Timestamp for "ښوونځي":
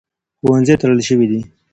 0.39-0.75